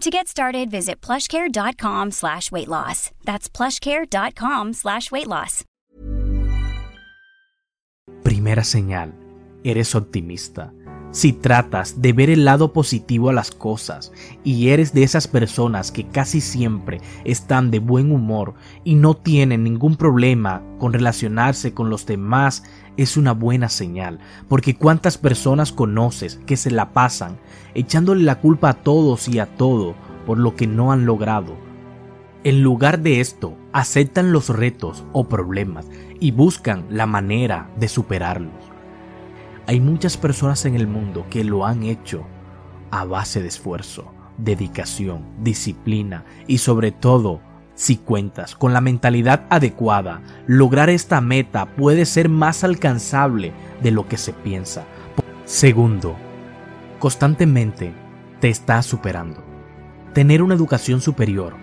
[0.00, 3.10] To get started, visit plushcare.com slash weight loss.
[3.24, 5.64] That's plushcare.com slash weight loss.
[8.24, 9.12] Primera señal,
[9.62, 10.72] eres optimista.
[11.12, 15.92] Si tratas de ver el lado positivo a las cosas y eres de esas personas
[15.92, 21.90] que casi siempre están de buen humor y no tienen ningún problema con relacionarse con
[21.90, 22.64] los demás,
[22.96, 27.38] es una buena señal, porque cuántas personas conoces que se la pasan
[27.74, 29.94] echándole la culpa a todos y a todo
[30.26, 31.54] por lo que no han logrado.
[32.44, 35.86] En lugar de esto, aceptan los retos o problemas
[36.20, 38.52] y buscan la manera de superarlos.
[39.66, 42.24] Hay muchas personas en el mundo que lo han hecho
[42.90, 47.40] a base de esfuerzo, dedicación, disciplina y sobre todo,
[47.74, 53.52] si cuentas con la mentalidad adecuada, lograr esta meta puede ser más alcanzable
[53.82, 54.84] de lo que se piensa.
[55.44, 56.16] Segundo,
[56.98, 57.92] constantemente
[58.40, 59.42] te estás superando.
[60.12, 61.54] Tener una educación superior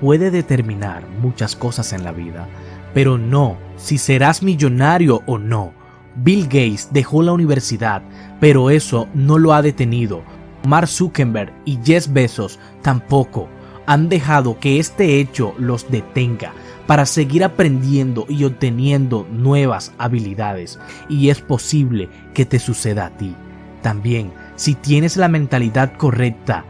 [0.00, 2.48] puede determinar muchas cosas en la vida,
[2.94, 5.72] pero no si serás millonario o no.
[6.16, 8.02] Bill Gates dejó la universidad,
[8.40, 10.22] pero eso no lo ha detenido.
[10.66, 13.48] Mark Zuckerberg y Jeff Bezos tampoco
[13.90, 16.52] han dejado que este hecho los detenga
[16.86, 20.78] para seguir aprendiendo y obteniendo nuevas habilidades.
[21.08, 23.34] Y es posible que te suceda a ti.
[23.82, 26.64] También, si tienes la mentalidad correcta,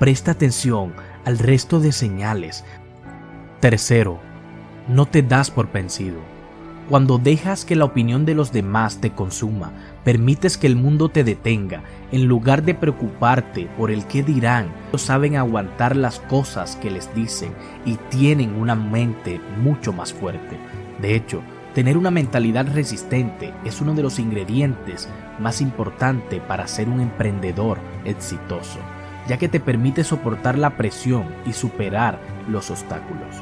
[0.00, 2.64] presta atención al resto de señales.
[3.60, 4.18] Tercero,
[4.88, 6.18] no te das por vencido.
[6.88, 9.74] Cuando dejas que la opinión de los demás te consuma,
[10.08, 11.82] permites que el mundo te detenga,
[12.12, 17.52] en lugar de preocuparte por el que dirán, saben aguantar las cosas que les dicen
[17.84, 20.56] y tienen una mente mucho más fuerte.
[21.02, 21.42] De hecho,
[21.74, 27.76] tener una mentalidad resistente es uno de los ingredientes más importantes para ser un emprendedor
[28.06, 28.78] exitoso,
[29.28, 33.36] ya que te permite soportar la presión y superar los obstáculos.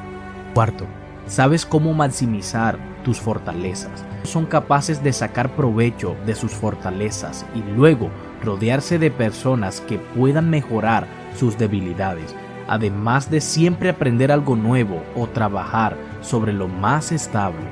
[0.53, 0.84] Cuarto,
[1.27, 4.05] sabes cómo maximizar tus fortalezas.
[4.25, 8.11] Son capaces de sacar provecho de sus fortalezas y luego
[8.43, 11.07] rodearse de personas que puedan mejorar
[11.37, 12.35] sus debilidades,
[12.69, 17.67] además de siempre aprender algo nuevo o trabajar sobre lo más estable.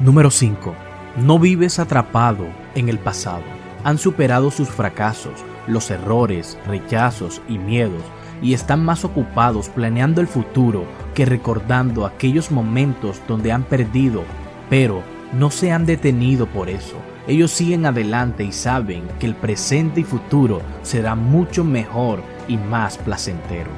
[0.00, 0.74] Número 5.
[1.16, 3.44] No vives atrapado en el pasado.
[3.84, 8.02] Han superado sus fracasos, los errores, rechazos y miedos
[8.42, 14.24] y están más ocupados planeando el futuro que recordando aquellos momentos donde han perdido,
[14.68, 15.02] pero
[15.32, 16.96] no se han detenido por eso.
[17.26, 22.98] Ellos siguen adelante y saben que el presente y futuro será mucho mejor y más
[22.98, 23.70] placentero.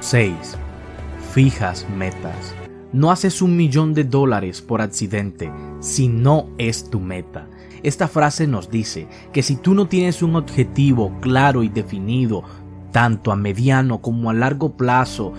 [0.00, 0.32] 6.
[1.32, 2.54] Fijas metas.
[2.92, 5.50] No haces un millón de dólares por accidente
[5.80, 7.48] si no es tu meta.
[7.82, 12.44] Esta frase nos dice que si tú no tienes un objetivo claro y definido,
[12.92, 15.32] tanto a mediano como a largo plazo,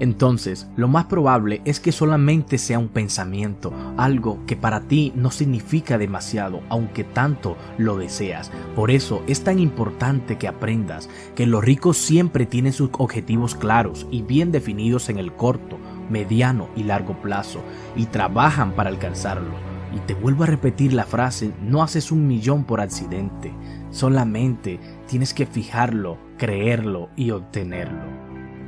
[0.00, 5.30] entonces lo más probable es que solamente sea un pensamiento, algo que para ti no
[5.30, 8.50] significa demasiado, aunque tanto lo deseas.
[8.74, 14.06] Por eso es tan importante que aprendas que los ricos siempre tienen sus objetivos claros
[14.10, 15.78] y bien definidos en el corto,
[16.10, 17.62] mediano y largo plazo,
[17.96, 19.54] y trabajan para alcanzarlo.
[19.94, 23.52] Y te vuelvo a repetir la frase, no haces un millón por accidente,
[23.90, 28.02] solamente tienes que fijarlo, creerlo y obtenerlo.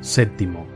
[0.00, 0.66] Séptimo,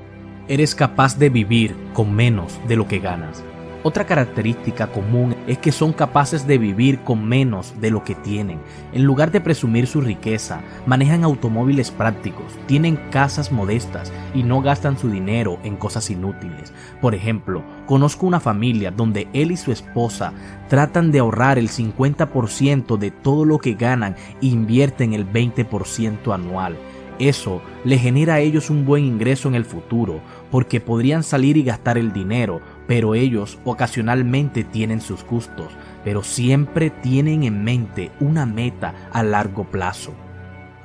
[0.51, 3.45] eres capaz de vivir con menos de lo que ganas.
[3.85, 8.59] Otra característica común es que son capaces de vivir con menos de lo que tienen.
[8.93, 14.99] En lugar de presumir su riqueza, manejan automóviles prácticos, tienen casas modestas y no gastan
[14.99, 16.75] su dinero en cosas inútiles.
[17.01, 20.33] Por ejemplo, conozco una familia donde él y su esposa
[20.69, 26.77] tratan de ahorrar el 50% de todo lo que ganan e invierten el 20% anual.
[27.21, 31.63] Eso le genera a ellos un buen ingreso en el futuro, porque podrían salir y
[31.63, 35.71] gastar el dinero, pero ellos ocasionalmente tienen sus gustos,
[36.03, 40.13] pero siempre tienen en mente una meta a largo plazo.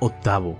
[0.01, 0.57] Octavo,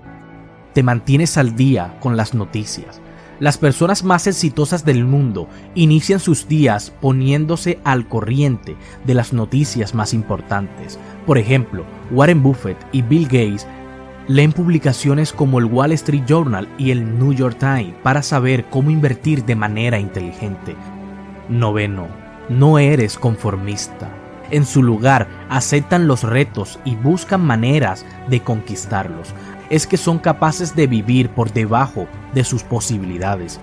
[0.72, 3.02] te mantienes al día con las noticias.
[3.38, 9.94] Las personas más exitosas del mundo inician sus días poniéndose al corriente de las noticias
[9.94, 10.98] más importantes.
[11.26, 13.66] Por ejemplo, Warren Buffett y Bill Gates
[14.28, 18.90] Leen publicaciones como el Wall Street Journal y el New York Times para saber cómo
[18.90, 20.74] invertir de manera inteligente.
[21.48, 22.08] Noveno,
[22.48, 24.10] no eres conformista.
[24.50, 29.32] En su lugar, aceptan los retos y buscan maneras de conquistarlos.
[29.70, 33.60] Es que son capaces de vivir por debajo de sus posibilidades.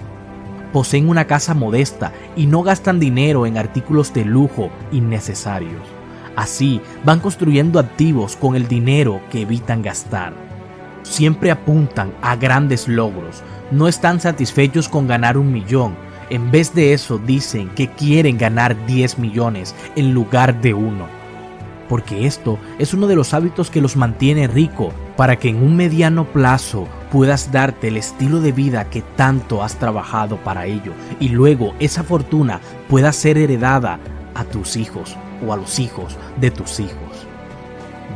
[0.72, 5.84] Poseen una casa modesta y no gastan dinero en artículos de lujo innecesarios.
[6.38, 10.53] Así van construyendo activos con el dinero que evitan gastar
[11.04, 15.96] siempre apuntan a grandes logros, no están satisfechos con ganar un millón,
[16.30, 21.06] en vez de eso dicen que quieren ganar 10 millones en lugar de uno.
[21.90, 25.76] Porque esto es uno de los hábitos que los mantiene rico para que en un
[25.76, 31.30] mediano plazo puedas darte el estilo de vida que tanto has trabajado para ello y
[31.30, 34.00] luego esa fortuna pueda ser heredada
[34.34, 35.16] a tus hijos
[35.46, 37.28] o a los hijos de tus hijos.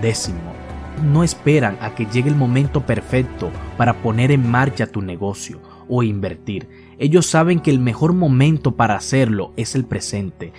[0.02, 0.57] Décimo,
[1.02, 6.04] no esperan a que llegue el momento perfecto para poner en marcha tu negocio o
[6.04, 6.68] invertir.
[7.00, 10.54] Ellos saben que el mejor momento para hacerlo es el presente.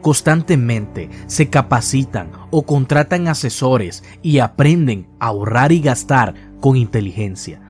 [0.00, 7.68] Constantemente se capacitan o contratan asesores y aprenden a ahorrar y gastar con inteligencia.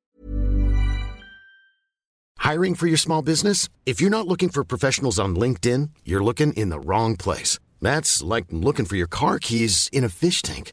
[2.44, 3.70] Hiring for your small business?
[3.86, 7.58] If you're not looking for professionals on LinkedIn, you're looking in the wrong place.
[7.80, 10.72] That's like looking for your car keys in a fish tank.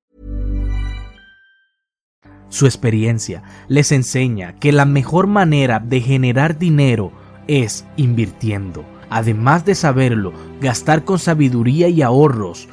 [2.51, 7.13] Su experiencia les enseña que la mejor manera de generar dinero
[7.47, 8.83] es invirtiendo.
[9.09, 12.67] Además de saberlo, gastar con sabiduría y ahorros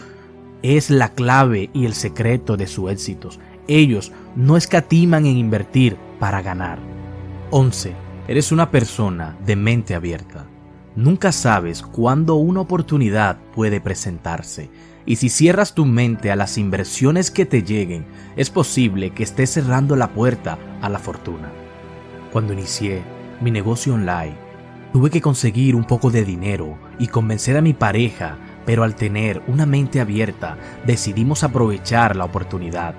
[0.62, 3.38] es la clave y el secreto de sus éxitos.
[3.68, 6.80] Ellos no escatiman en invertir para ganar.
[7.50, 7.94] 11.
[8.26, 10.46] Eres una persona de mente abierta.
[10.96, 14.70] Nunca sabes cuándo una oportunidad puede presentarse.
[15.08, 18.04] Y si cierras tu mente a las inversiones que te lleguen,
[18.36, 21.50] es posible que estés cerrando la puerta a la fortuna.
[22.30, 23.02] Cuando inicié
[23.40, 24.36] mi negocio online,
[24.92, 28.36] tuve que conseguir un poco de dinero y convencer a mi pareja,
[28.66, 32.94] pero al tener una mente abierta decidimos aprovechar la oportunidad.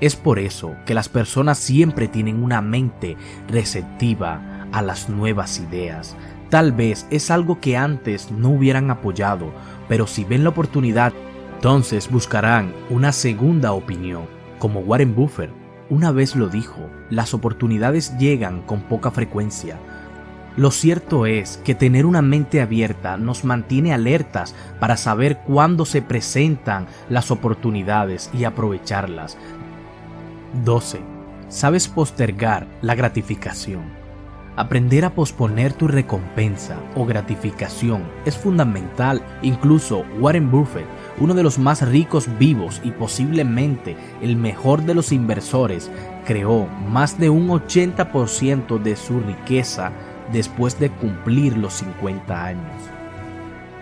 [0.00, 3.16] Es por eso que las personas siempre tienen una mente
[3.46, 6.16] receptiva a las nuevas ideas.
[6.50, 9.52] Tal vez es algo que antes no hubieran apoyado,
[9.88, 11.12] pero si ven la oportunidad
[11.62, 14.24] entonces buscarán una segunda opinión.
[14.58, 15.52] Como Warren Buffett
[15.90, 19.78] una vez lo dijo, las oportunidades llegan con poca frecuencia.
[20.56, 26.02] Lo cierto es que tener una mente abierta nos mantiene alertas para saber cuándo se
[26.02, 29.38] presentan las oportunidades y aprovecharlas.
[30.64, 30.98] 12.
[31.48, 34.01] Sabes postergar la gratificación.
[34.54, 39.22] Aprender a posponer tu recompensa o gratificación es fundamental.
[39.40, 40.84] Incluso Warren Buffett,
[41.18, 45.90] uno de los más ricos vivos y posiblemente el mejor de los inversores,
[46.26, 49.90] creó más de un 80% de su riqueza
[50.32, 52.82] después de cumplir los 50 años.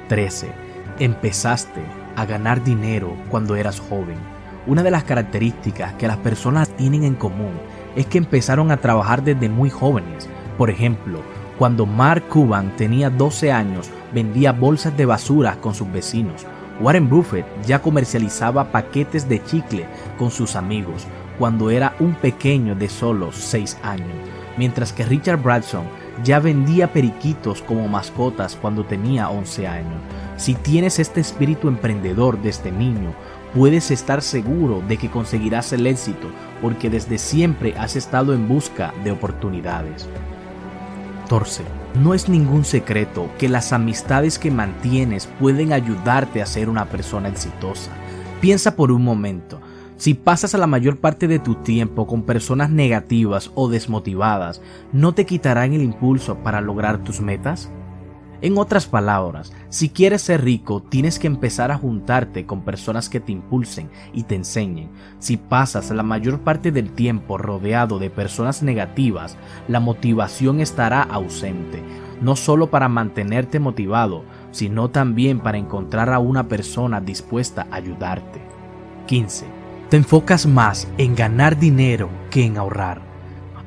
[0.07, 0.53] 13.
[1.01, 1.83] Empezaste
[2.15, 4.19] a ganar dinero cuando eras joven
[4.67, 7.55] Una de las características que las personas tienen en común
[7.97, 10.29] es que empezaron a trabajar desde muy jóvenes.
[10.61, 11.23] Por ejemplo,
[11.59, 16.45] cuando Mark Cuban tenía 12 años, vendía bolsas de basura con sus vecinos.
[16.83, 19.87] Warren Buffett ya comercializaba paquetes de chicle
[20.19, 21.07] con sus amigos
[21.39, 24.13] cuando era un pequeño de solo 6 años,
[24.59, 25.85] mientras que Richard Branson
[26.23, 30.03] ya vendía periquitos como mascotas cuando tenía 11 años.
[30.37, 33.15] Si tienes este espíritu emprendedor desde niño,
[33.55, 36.29] puedes estar seguro de que conseguirás el éxito
[36.61, 40.07] porque desde siempre has estado en busca de oportunidades.
[41.31, 41.63] 14.
[42.03, 47.29] No es ningún secreto que las amistades que mantienes pueden ayudarte a ser una persona
[47.29, 47.93] exitosa.
[48.41, 49.61] Piensa por un momento,
[49.97, 54.61] si pasas la mayor parte de tu tiempo con personas negativas o desmotivadas,
[54.93, 57.71] ¿no te quitarán el impulso para lograr tus metas?
[58.43, 63.21] En otras palabras, si quieres ser rico, tienes que empezar a juntarte con personas que
[63.21, 64.89] te impulsen y te enseñen.
[65.19, 69.37] Si pasas la mayor parte del tiempo rodeado de personas negativas,
[69.69, 71.83] la motivación estará ausente,
[72.23, 78.41] no solo para mantenerte motivado, sino también para encontrar a una persona dispuesta a ayudarte.
[79.07, 79.45] 15.
[79.91, 83.03] Te enfocas más en ganar dinero que en ahorrar.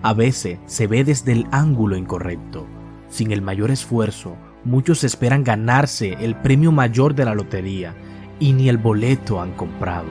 [0.01, 2.65] A veces se ve desde el ángulo incorrecto.
[3.10, 7.93] Sin el mayor esfuerzo, Muchos esperan ganarse el premio mayor de la lotería
[8.39, 10.08] y ni el boleto han comprado.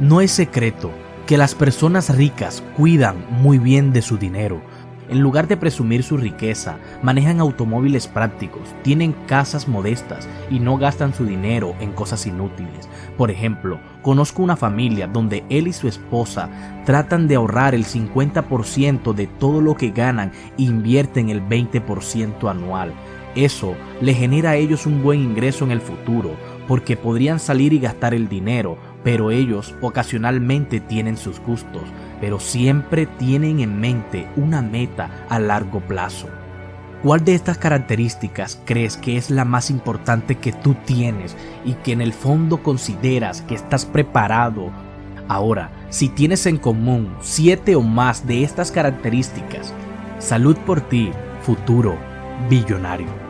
[0.00, 0.90] No es secreto
[1.26, 4.62] que las personas ricas cuidan muy bien de su dinero.
[5.10, 11.12] En lugar de presumir su riqueza, manejan automóviles prácticos, tienen casas modestas y no gastan
[11.12, 12.88] su dinero en cosas inútiles.
[13.18, 16.48] Por ejemplo, conozco una familia donde él y su esposa
[16.86, 22.94] tratan de ahorrar el 50% de todo lo que ganan e invierten el 20% anual.
[23.34, 26.34] Eso le genera a ellos un buen ingreso en el futuro,
[26.66, 31.82] porque podrían salir y gastar el dinero, pero ellos ocasionalmente tienen sus gustos,
[32.20, 36.28] pero siempre tienen en mente una meta a largo plazo.
[37.02, 41.34] ¿Cuál de estas características crees que es la más importante que tú tienes
[41.64, 44.70] y que en el fondo consideras que estás preparado?
[45.26, 49.72] Ahora, si tienes en común siete o más de estas características,
[50.18, 51.10] salud por ti,
[51.42, 52.09] futuro
[52.48, 53.29] billonario.